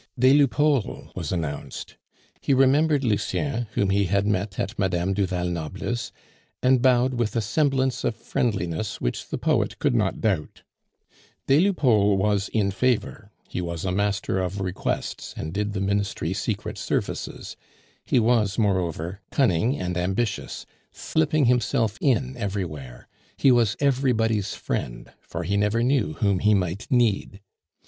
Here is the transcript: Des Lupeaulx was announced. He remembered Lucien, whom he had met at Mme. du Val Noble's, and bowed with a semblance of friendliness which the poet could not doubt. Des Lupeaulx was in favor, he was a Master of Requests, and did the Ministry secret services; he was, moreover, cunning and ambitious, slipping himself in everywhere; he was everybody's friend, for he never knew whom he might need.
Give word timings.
Des 0.17 0.33
Lupeaulx 0.33 1.15
was 1.15 1.31
announced. 1.31 1.95
He 2.41 2.55
remembered 2.55 3.03
Lucien, 3.03 3.67
whom 3.73 3.91
he 3.91 4.05
had 4.05 4.25
met 4.25 4.59
at 4.59 4.79
Mme. 4.79 5.13
du 5.13 5.27
Val 5.27 5.47
Noble's, 5.47 6.11
and 6.63 6.81
bowed 6.81 7.13
with 7.13 7.35
a 7.35 7.39
semblance 7.39 8.03
of 8.03 8.15
friendliness 8.15 8.99
which 8.99 9.27
the 9.27 9.37
poet 9.37 9.77
could 9.77 9.93
not 9.93 10.19
doubt. 10.19 10.63
Des 11.45 11.59
Lupeaulx 11.59 12.17
was 12.17 12.49
in 12.49 12.71
favor, 12.71 13.29
he 13.47 13.61
was 13.61 13.85
a 13.85 13.91
Master 13.91 14.39
of 14.39 14.59
Requests, 14.59 15.35
and 15.37 15.53
did 15.53 15.73
the 15.73 15.79
Ministry 15.79 16.33
secret 16.33 16.79
services; 16.79 17.55
he 18.03 18.17
was, 18.19 18.57
moreover, 18.57 19.21
cunning 19.29 19.77
and 19.79 19.97
ambitious, 19.97 20.65
slipping 20.91 21.45
himself 21.45 21.99
in 22.01 22.35
everywhere; 22.37 23.07
he 23.37 23.51
was 23.51 23.75
everybody's 23.79 24.55
friend, 24.55 25.13
for 25.19 25.43
he 25.43 25.55
never 25.55 25.83
knew 25.83 26.13
whom 26.13 26.39
he 26.39 26.55
might 26.55 26.87
need. 26.89 27.39